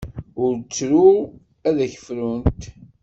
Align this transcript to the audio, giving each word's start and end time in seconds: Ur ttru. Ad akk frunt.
Ur 0.43 0.53
ttru. 0.57 1.07
Ad 1.67 1.77
akk 1.85 1.95
frunt. 2.05 2.61